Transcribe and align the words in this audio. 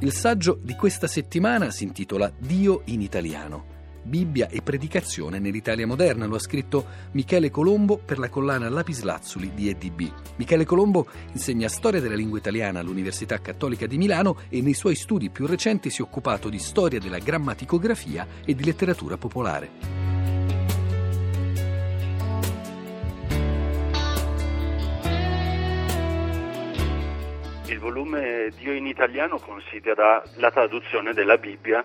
Il 0.00 0.12
saggio 0.12 0.58
di 0.60 0.74
questa 0.74 1.06
settimana 1.06 1.70
si 1.70 1.84
intitola 1.84 2.30
Dio 2.38 2.82
in 2.86 3.00
italiano. 3.00 3.74
Bibbia 4.02 4.46
e 4.50 4.60
predicazione 4.60 5.38
nell'Italia 5.38 5.86
moderna, 5.86 6.26
lo 6.26 6.36
ha 6.36 6.38
scritto 6.38 6.84
Michele 7.12 7.50
Colombo 7.50 7.96
per 7.96 8.18
la 8.18 8.28
collana 8.28 8.68
Lapislazzuli 8.68 9.54
di 9.54 9.70
EDB. 9.70 10.12
Michele 10.36 10.66
Colombo 10.66 11.06
insegna 11.32 11.68
storia 11.68 12.00
della 12.00 12.14
lingua 12.14 12.36
italiana 12.36 12.80
all'Università 12.80 13.40
Cattolica 13.40 13.86
di 13.86 13.96
Milano 13.96 14.36
e 14.50 14.60
nei 14.60 14.74
suoi 14.74 14.96
studi 14.96 15.30
più 15.30 15.46
recenti 15.46 15.88
si 15.88 16.02
è 16.02 16.04
occupato 16.04 16.50
di 16.50 16.58
storia 16.58 17.00
della 17.00 17.18
grammaticografia 17.18 18.26
e 18.44 18.54
di 18.54 18.64
letteratura 18.64 19.16
popolare. 19.16 19.95
Volume 27.86 28.50
Dio 28.56 28.72
in 28.72 28.84
italiano 28.86 29.38
considera 29.38 30.20
la 30.38 30.50
traduzione 30.50 31.12
della 31.12 31.38
Bibbia 31.38 31.84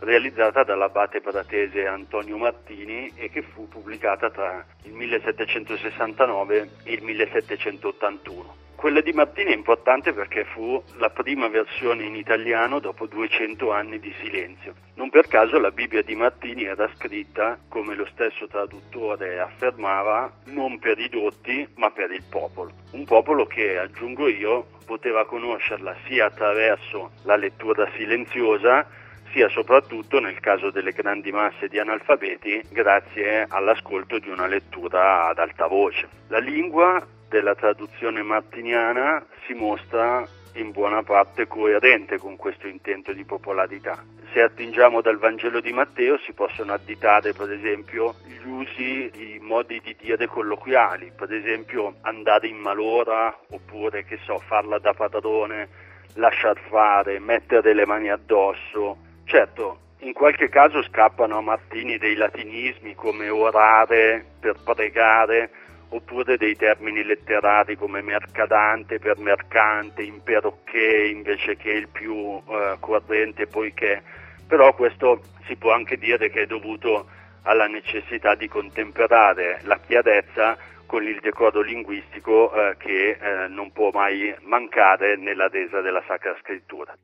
realizzata 0.00 0.64
dall'abate 0.64 1.20
pratese 1.20 1.86
Antonio 1.86 2.36
Martini 2.36 3.12
e 3.14 3.30
che 3.30 3.42
fu 3.42 3.68
pubblicata 3.68 4.28
tra 4.30 4.66
il 4.82 4.92
1769 4.92 6.70
e 6.82 6.92
il 6.94 7.02
1781. 7.02 8.65
Quella 8.76 9.00
di 9.00 9.12
Martini 9.12 9.52
è 9.52 9.54
importante 9.54 10.12
perché 10.12 10.44
fu 10.44 10.80
la 10.98 11.08
prima 11.08 11.48
versione 11.48 12.04
in 12.04 12.14
italiano 12.14 12.78
dopo 12.78 13.06
200 13.06 13.72
anni 13.72 13.98
di 13.98 14.14
silenzio. 14.20 14.74
Non 14.94 15.08
per 15.08 15.26
caso 15.28 15.58
la 15.58 15.70
Bibbia 15.70 16.02
di 16.02 16.14
Martini 16.14 16.64
era 16.64 16.88
scritta, 16.94 17.58
come 17.70 17.94
lo 17.94 18.06
stesso 18.12 18.46
traduttore 18.46 19.40
affermava, 19.40 20.30
non 20.48 20.78
per 20.78 20.98
i 20.98 21.08
dotti 21.08 21.66
ma 21.76 21.90
per 21.90 22.10
il 22.12 22.22
popolo. 22.28 22.70
Un 22.92 23.04
popolo 23.04 23.46
che, 23.46 23.78
aggiungo 23.78 24.28
io, 24.28 24.66
poteva 24.84 25.24
conoscerla 25.24 25.96
sia 26.06 26.26
attraverso 26.26 27.12
la 27.22 27.36
lettura 27.36 27.90
silenziosa 27.96 28.86
sia 29.32 29.48
soprattutto 29.48 30.20
nel 30.20 30.38
caso 30.40 30.70
delle 30.70 30.92
grandi 30.92 31.32
masse 31.32 31.68
di 31.68 31.78
analfabeti 31.78 32.62
grazie 32.70 33.46
all'ascolto 33.48 34.18
di 34.18 34.28
una 34.28 34.46
lettura 34.46 35.28
ad 35.28 35.38
alta 35.38 35.66
voce. 35.66 36.08
La 36.28 36.38
lingua 36.38 37.04
della 37.36 37.54
traduzione 37.54 38.22
martiniana 38.22 39.22
si 39.46 39.52
mostra 39.52 40.26
in 40.54 40.70
buona 40.70 41.02
parte 41.02 41.46
coerente 41.46 42.16
con 42.16 42.36
questo 42.36 42.66
intento 42.66 43.12
di 43.12 43.26
popolarità. 43.26 44.02
Se 44.32 44.40
attingiamo 44.40 45.02
dal 45.02 45.18
Vangelo 45.18 45.60
di 45.60 45.70
Matteo 45.70 46.16
si 46.16 46.32
possono 46.32 46.72
additare 46.72 47.34
per 47.34 47.52
esempio 47.52 48.14
gli 48.24 48.48
usi, 48.48 49.34
i 49.34 49.38
modi 49.38 49.82
di 49.84 49.94
dire 50.00 50.26
colloquiali, 50.26 51.12
per 51.14 51.30
esempio 51.30 51.96
andare 52.00 52.48
in 52.48 52.56
malora 52.56 53.38
oppure 53.50 54.04
che 54.04 54.18
so, 54.24 54.38
farla 54.38 54.78
da 54.78 54.94
padrone, 54.94 55.68
lasciar 56.14 56.58
fare, 56.70 57.18
mettere 57.18 57.74
le 57.74 57.84
mani 57.84 58.08
addosso. 58.08 58.96
Certo, 59.26 59.80
in 59.98 60.14
qualche 60.14 60.48
caso 60.48 60.82
scappano 60.84 61.36
a 61.36 61.42
Martini 61.42 61.98
dei 61.98 62.14
latinismi 62.14 62.94
come 62.94 63.28
orare 63.28 64.24
per 64.40 64.56
pregare, 64.64 65.50
oppure 65.88 66.36
dei 66.36 66.56
termini 66.56 67.02
letterari 67.04 67.76
come 67.76 68.02
mercadante 68.02 68.98
per 68.98 69.18
mercante, 69.18 70.02
imperocché 70.02 71.06
invece 71.06 71.56
che 71.56 71.70
il 71.70 71.88
più 71.88 72.42
eh, 72.48 72.76
corrente 72.80 73.46
poiché, 73.46 74.02
però 74.46 74.74
questo 74.74 75.22
si 75.46 75.56
può 75.56 75.72
anche 75.72 75.96
dire 75.96 76.30
che 76.30 76.42
è 76.42 76.46
dovuto 76.46 77.06
alla 77.42 77.66
necessità 77.66 78.34
di 78.34 78.48
contemperare 78.48 79.60
la 79.62 79.78
chiarezza 79.78 80.56
con 80.86 81.04
il 81.04 81.18
decoro 81.20 81.60
linguistico 81.60 82.52
eh, 82.52 82.76
che 82.76 83.18
eh, 83.20 83.48
non 83.48 83.72
può 83.72 83.90
mai 83.92 84.34
mancare 84.42 85.16
nella 85.16 85.48
resa 85.48 85.80
della 85.80 86.02
Sacra 86.06 86.36
Scrittura. 86.40 86.96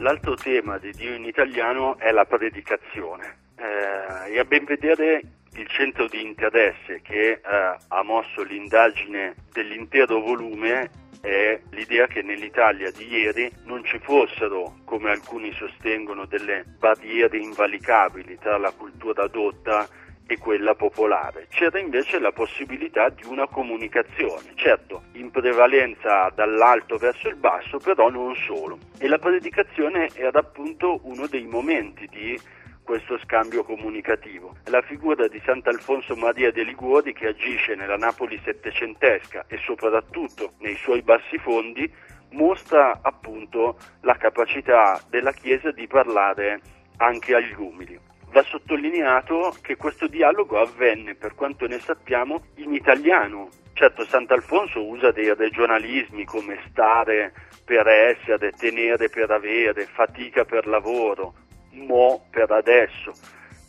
L'altro 0.00 0.36
tema 0.36 0.78
di 0.78 0.92
Dio 0.92 1.12
in 1.14 1.24
italiano 1.24 1.98
è 1.98 2.12
la 2.12 2.24
predicazione. 2.24 3.46
Eh, 3.56 4.34
e 4.34 4.38
a 4.38 4.44
ben 4.44 4.64
vedere 4.64 5.20
il 5.54 5.66
centro 5.66 6.06
di 6.06 6.22
interesse 6.22 7.00
che 7.02 7.30
eh, 7.30 7.40
ha 7.42 8.02
mosso 8.04 8.44
l'indagine 8.44 9.34
dell'intero 9.52 10.20
volume 10.20 10.88
è 11.20 11.60
l'idea 11.70 12.06
che 12.06 12.22
nell'Italia 12.22 12.92
di 12.92 13.08
ieri 13.08 13.50
non 13.64 13.84
ci 13.84 13.98
fossero, 13.98 14.76
come 14.84 15.10
alcuni 15.10 15.52
sostengono, 15.54 16.26
delle 16.26 16.64
barriere 16.78 17.38
invalicabili 17.38 18.38
tra 18.38 18.56
la 18.56 18.70
cultura 18.70 19.24
adotta 19.24 19.88
e 20.30 20.38
quella 20.38 20.74
popolare. 20.74 21.46
C'era 21.48 21.78
invece 21.78 22.18
la 22.18 22.32
possibilità 22.32 23.08
di 23.08 23.24
una 23.24 23.48
comunicazione, 23.48 24.52
certo 24.56 25.04
in 25.12 25.30
prevalenza 25.30 26.30
dall'alto 26.34 26.98
verso 26.98 27.28
il 27.28 27.36
basso, 27.36 27.78
però 27.78 28.10
non 28.10 28.36
solo. 28.36 28.78
E 28.98 29.08
la 29.08 29.18
predicazione 29.18 30.10
era 30.14 30.40
appunto 30.40 31.00
uno 31.04 31.26
dei 31.26 31.46
momenti 31.46 32.06
di 32.08 32.38
questo 32.82 33.18
scambio 33.18 33.64
comunicativo. 33.64 34.56
La 34.66 34.82
figura 34.82 35.28
di 35.28 35.40
Sant'Alfonso 35.44 36.14
Maria 36.14 36.52
de 36.52 36.62
Liguori 36.62 37.12
che 37.12 37.28
agisce 37.28 37.74
nella 37.74 37.96
Napoli 37.96 38.40
settecentesca 38.44 39.44
e 39.48 39.58
soprattutto 39.64 40.52
nei 40.60 40.74
suoi 40.76 41.02
bassi 41.02 41.38
fondi 41.38 41.90
mostra 42.30 42.98
appunto 43.02 43.78
la 44.02 44.16
capacità 44.16 45.00
della 45.08 45.32
Chiesa 45.32 45.70
di 45.70 45.86
parlare 45.86 46.60
anche 46.98 47.34
agli 47.34 47.54
umili. 47.56 48.07
Va 48.30 48.42
sottolineato 48.42 49.54
che 49.62 49.76
questo 49.76 50.06
dialogo 50.06 50.60
avvenne, 50.60 51.14
per 51.14 51.34
quanto 51.34 51.66
ne 51.66 51.78
sappiamo, 51.78 52.42
in 52.56 52.74
italiano. 52.74 53.48
Certo, 53.72 54.04
Sant'Alfonso 54.04 54.84
usa 54.84 55.12
dei 55.12 55.34
regionalismi 55.34 56.24
come 56.24 56.60
stare 56.68 57.32
per 57.64 57.86
essere, 57.86 58.52
tenere 58.52 59.08
per 59.08 59.30
avere, 59.30 59.86
fatica 59.86 60.44
per 60.44 60.66
lavoro, 60.66 61.34
mo 61.72 62.26
per 62.30 62.50
adesso. 62.50 63.12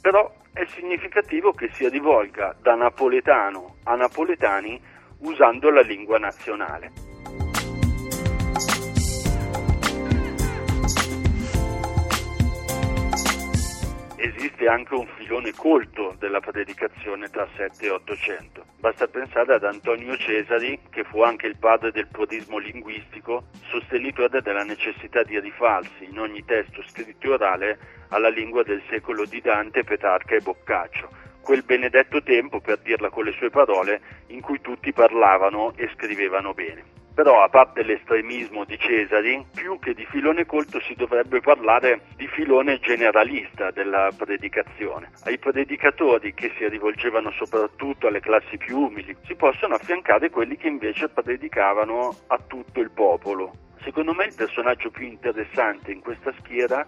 Però 0.02 0.34
è 0.54 0.66
significativo 0.66 1.54
che 1.54 1.70
si 1.74 1.88
rivolga 1.88 2.56
da 2.62 2.76
napoletano 2.76 3.76
a 3.84 3.96
napoletani 3.96 4.82
usando 5.20 5.70
la 5.70 5.82
lingua 5.82 6.18
nazionale. 6.18 7.09
Esiste 14.20 14.68
anche 14.68 14.94
un 14.94 15.08
filone 15.18 15.54
colto 15.54 16.16
della 16.20 16.42
predicazione 16.42 17.30
tra 17.30 17.48
7 17.56 17.86
e 17.86 17.90
800. 17.90 18.66
Basta 18.80 19.08
pensare 19.08 19.54
ad 19.54 19.64
Antonio 19.64 20.18
Cesari, 20.18 20.78
che 20.90 21.06
fu 21.06 21.22
anche 21.22 21.48
il 21.48 21.58
padre 21.58 21.92
del 21.92 22.08
podismo 22.08 22.58
linguistico, 22.58 23.46
sostenitore 23.70 24.42
della 24.42 24.64
necessità 24.64 25.24
di 25.24 25.40
rifarsi 25.40 26.04
in 26.10 26.20
ogni 26.20 26.44
testo 26.44 26.84
scritto 26.88 27.32
orale 27.32 27.78
alla 28.10 28.30
lingua 28.30 28.64
del 28.64 28.82
secolo 28.90 29.26
di 29.26 29.40
Dante, 29.40 29.84
Petrarca 29.84 30.36
e 30.36 30.42
Boccaccio, 30.42 31.10
quel 31.42 31.64
benedetto 31.64 32.22
tempo, 32.22 32.60
per 32.60 32.80
dirla 32.80 33.10
con 33.10 33.24
le 33.24 33.32
sue 33.32 33.50
parole, 33.50 34.02
in 34.28 34.42
cui 34.42 34.60
tutti 34.60 34.92
parlavano 34.92 35.74
e 35.78 35.90
scrivevano 35.96 36.54
bene. 36.54 36.99
Però 37.20 37.44
a 37.44 37.50
parte 37.50 37.84
l'estremismo 37.84 38.64
di 38.64 38.80
Cesari, 38.80 39.46
più 39.54 39.78
che 39.80 39.94
di 39.94 40.06
filone 40.06 40.46
colto 40.46 40.80
si 40.80 40.94
dovrebbe 40.94 41.42
parlare 41.42 42.04
di 42.16 42.26
filone 42.28 42.80
generalista 42.80 43.72
della 43.72 44.10
predicazione. 44.18 45.12
Ai 45.26 45.38
predicatori 45.38 46.34
che 46.34 46.54
si 46.58 46.66
rivolgevano 46.70 47.30
soprattutto 47.32 48.08
alle 48.08 48.22
classi 48.22 48.56
più 48.56 48.78
umili 48.78 49.14
si 49.26 49.36
possono 49.36 49.76
affiancare 49.76 50.30
quelli 50.30 50.56
che 50.56 50.70
invece 50.70 51.10
predicavano 51.10 52.16
a 52.28 52.40
tutto 52.48 52.80
il 52.80 52.90
popolo. 52.90 53.52
Secondo 53.84 54.14
me 54.14 54.28
il 54.28 54.36
personaggio 54.36 54.90
più 54.90 55.06
interessante 55.06 55.92
in 55.92 56.00
questa 56.00 56.34
schiera 56.40 56.88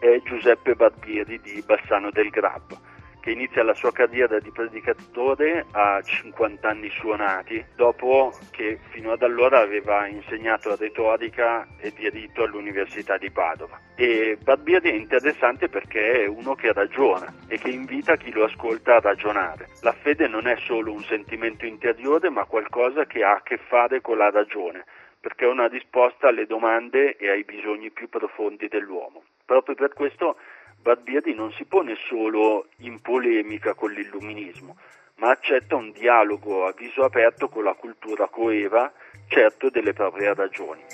è 0.00 0.20
Giuseppe 0.24 0.74
Barbieri 0.74 1.40
di 1.40 1.62
Bassano 1.64 2.10
del 2.10 2.30
Grappa 2.30 2.87
che 3.20 3.30
inizia 3.30 3.62
la 3.62 3.74
sua 3.74 3.92
carriera 3.92 4.38
di 4.38 4.50
predicatore 4.50 5.66
a 5.72 6.00
50 6.02 6.68
anni 6.68 6.90
suonati, 6.90 7.64
dopo 7.76 8.32
che 8.50 8.78
fino 8.90 9.12
ad 9.12 9.22
allora 9.22 9.60
aveva 9.60 10.06
insegnato 10.06 10.76
retorica 10.76 11.66
e 11.78 11.92
diritto 11.92 12.44
all'Università 12.44 13.16
di 13.16 13.30
Padova. 13.30 13.78
E 13.96 14.38
Barbieri 14.42 14.90
è 14.90 14.94
interessante 14.94 15.68
perché 15.68 16.24
è 16.24 16.26
uno 16.26 16.54
che 16.54 16.72
ragiona 16.72 17.32
e 17.48 17.58
che 17.58 17.70
invita 17.70 18.16
chi 18.16 18.30
lo 18.30 18.44
ascolta 18.44 18.96
a 18.96 19.00
ragionare. 19.00 19.68
La 19.82 19.92
fede 19.92 20.28
non 20.28 20.46
è 20.46 20.56
solo 20.64 20.92
un 20.92 21.02
sentimento 21.02 21.66
interiore, 21.66 22.30
ma 22.30 22.44
qualcosa 22.44 23.06
che 23.06 23.24
ha 23.24 23.32
a 23.32 23.42
che 23.42 23.58
fare 23.58 24.00
con 24.00 24.18
la 24.18 24.30
ragione 24.30 24.84
perché 25.20 25.44
è 25.44 25.48
una 25.48 25.66
risposta 25.66 26.28
alle 26.28 26.46
domande 26.46 27.16
e 27.16 27.28
ai 27.28 27.44
bisogni 27.44 27.90
più 27.90 28.08
profondi 28.08 28.68
dell'uomo. 28.68 29.24
Proprio 29.44 29.74
per 29.74 29.92
questo 29.92 30.36
Barbieri 30.80 31.34
non 31.34 31.52
si 31.52 31.64
pone 31.64 31.96
solo 32.08 32.68
in 32.78 33.00
polemica 33.00 33.74
con 33.74 33.92
l'illuminismo, 33.92 34.76
ma 35.16 35.30
accetta 35.30 35.76
un 35.76 35.92
dialogo 35.92 36.66
a 36.66 36.72
viso 36.72 37.04
aperto 37.04 37.48
con 37.48 37.64
la 37.64 37.74
cultura 37.74 38.28
coeva, 38.28 38.92
certo 39.26 39.68
delle 39.70 39.92
proprie 39.92 40.32
ragioni. 40.34 40.84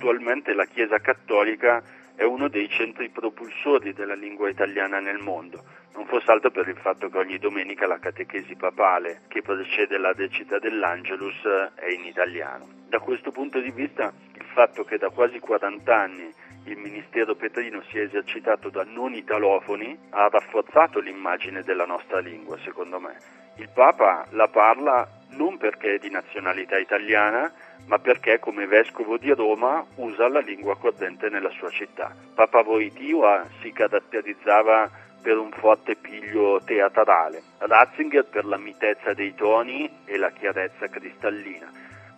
attualmente 0.00 0.54
la 0.54 0.64
Chiesa 0.64 0.98
Cattolica 0.98 1.82
è 2.20 2.24
uno 2.24 2.48
dei 2.48 2.68
centri 2.68 3.08
propulsori 3.08 3.94
della 3.94 4.14
lingua 4.14 4.50
italiana 4.50 5.00
nel 5.00 5.20
mondo, 5.20 5.64
non 5.94 6.04
fosse 6.04 6.30
altro 6.30 6.50
per 6.50 6.68
il 6.68 6.76
fatto 6.76 7.08
che 7.08 7.16
ogni 7.16 7.38
domenica 7.38 7.86
la 7.86 7.98
catechesi 7.98 8.56
papale 8.56 9.22
che 9.28 9.40
precede 9.40 9.96
la 9.96 10.12
decita 10.12 10.58
dell'Angelus 10.58 11.42
è 11.76 11.86
in 11.86 12.04
italiano. 12.04 12.68
Da 12.90 12.98
questo 12.98 13.30
punto 13.30 13.58
di 13.58 13.70
vista 13.70 14.12
il 14.34 14.44
fatto 14.52 14.84
che 14.84 14.98
da 14.98 15.08
quasi 15.08 15.38
40 15.38 15.96
anni 15.96 16.30
il 16.64 16.76
Ministero 16.76 17.36
Petrino 17.36 17.80
si 17.88 17.96
è 17.96 18.02
esercitato 18.02 18.68
da 18.68 18.84
non 18.84 19.14
italofoni 19.14 19.98
ha 20.10 20.28
rafforzato 20.28 21.00
l'immagine 21.00 21.62
della 21.62 21.86
nostra 21.86 22.18
lingua, 22.18 22.58
secondo 22.58 23.00
me. 23.00 23.16
Il 23.56 23.70
Papa 23.72 24.26
la 24.32 24.48
parla 24.48 25.08
non 25.30 25.58
perché 25.58 25.94
è 25.94 25.98
di 25.98 26.10
nazionalità 26.10 26.78
italiana, 26.78 27.52
ma 27.86 27.98
perché 27.98 28.38
come 28.38 28.66
vescovo 28.66 29.16
di 29.16 29.30
Roma 29.32 29.84
usa 29.96 30.28
la 30.28 30.40
lingua 30.40 30.76
corrente 30.76 31.28
nella 31.28 31.50
sua 31.50 31.70
città. 31.70 32.14
Papa 32.34 32.62
Voitiva 32.62 33.46
si 33.60 33.72
caratterizzava 33.72 34.90
per 35.20 35.36
un 35.36 35.50
forte 35.50 35.96
piglio 35.96 36.60
teatrale, 36.64 37.42
Ratzinger 37.58 38.24
per 38.24 38.44
la 38.44 38.56
mitezza 38.56 39.12
dei 39.12 39.34
toni 39.34 39.90
e 40.04 40.16
la 40.16 40.30
chiarezza 40.30 40.88
cristallina, 40.88 41.70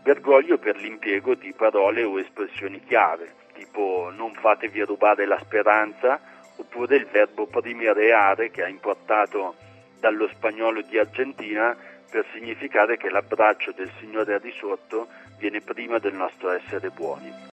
Bergoglio 0.02 0.58
per 0.58 0.76
l'impiego 0.76 1.34
di 1.34 1.52
parole 1.52 2.02
o 2.04 2.18
espressioni 2.18 2.80
chiave, 2.84 3.34
tipo 3.54 4.12
non 4.14 4.34
fatevi 4.34 4.82
rubare 4.82 5.26
la 5.26 5.38
speranza, 5.42 6.20
oppure 6.56 6.96
il 6.96 7.06
verbo 7.06 7.46
primereare 7.46 8.50
che 8.50 8.62
ha 8.62 8.68
importato 8.68 9.54
dallo 9.98 10.28
spagnolo 10.28 10.82
di 10.82 10.98
Argentina 10.98 11.76
per 12.12 12.26
significare 12.34 12.98
che 12.98 13.08
l'abbraccio 13.08 13.72
del 13.72 13.90
Signore 13.98 14.34
al 14.34 14.40
di 14.40 14.52
sotto 14.60 15.08
viene 15.38 15.62
prima 15.62 15.98
del 15.98 16.12
nostro 16.12 16.50
essere 16.50 16.90
buoni. 16.90 17.32